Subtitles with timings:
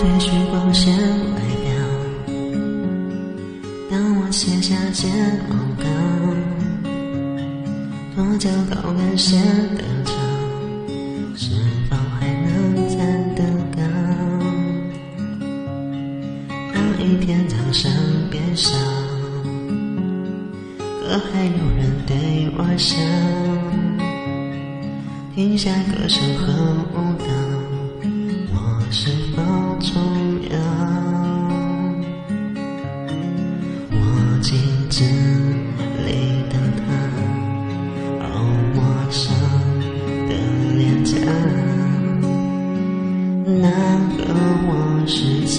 [0.00, 2.32] 褪去光鲜外表，
[3.90, 5.06] 当我卸下睫
[5.46, 5.84] 毛膏，
[8.14, 9.36] 脱掉高跟鞋
[9.76, 10.12] 的脚，
[11.36, 11.50] 是
[11.90, 12.98] 否还能站
[13.34, 13.44] 得
[13.76, 13.82] 高？
[16.72, 17.92] 当一天早上
[18.30, 18.74] 变少，
[20.78, 22.96] 可还有人对我笑，
[25.34, 26.54] 停下歌声和
[26.94, 27.49] 舞蹈。
[28.92, 29.42] 是否
[29.78, 30.02] 重
[30.50, 30.58] 要？
[33.92, 33.94] 我
[34.42, 34.58] 镜
[34.88, 35.04] 子
[36.04, 36.10] 里
[36.50, 36.82] 的他，
[38.26, 38.28] 好
[38.74, 38.78] 陌
[39.10, 39.32] 生
[40.28, 40.30] 的
[40.76, 41.14] 脸颊。
[43.46, 43.70] 那
[44.18, 44.20] 个
[44.66, 44.70] 我
[45.06, 45.58] 是真，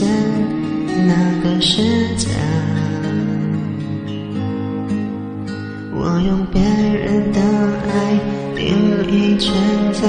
[1.07, 1.09] 那
[1.41, 1.81] 个是
[2.17, 2.29] 假。
[5.93, 7.39] 我用别人的
[7.87, 8.19] 爱
[8.55, 8.59] 定
[9.09, 9.53] 义存
[9.93, 10.01] 在，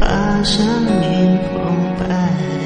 [0.00, 0.64] 怕生
[1.00, 2.63] 命空白。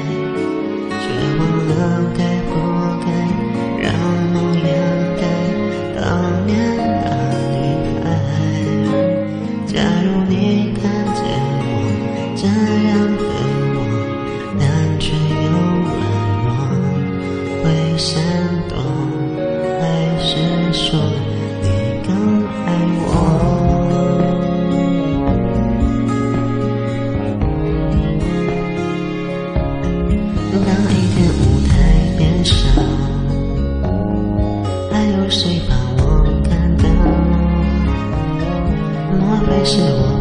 [39.45, 40.18] 莫非是我。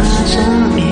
[0.00, 0.89] 把生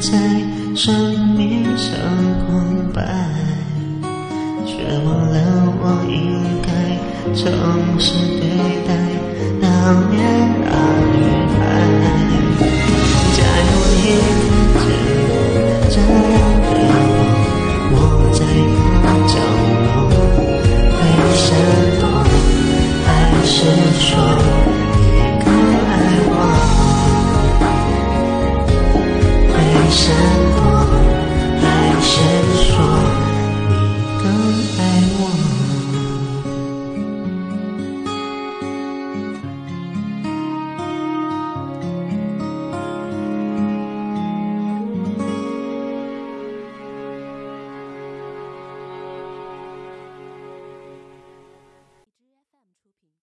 [0.00, 0.16] 在，
[0.74, 1.94] 生命上
[2.46, 3.04] 空白。
[4.64, 5.36] 却忘了
[5.82, 6.16] 我应
[6.62, 6.68] 该
[7.34, 7.42] 诚
[7.98, 8.42] 实对
[8.86, 8.90] 待
[9.60, 10.18] 当年
[10.64, 10.70] 那
[11.12, 11.18] 女
[11.58, 11.60] 孩。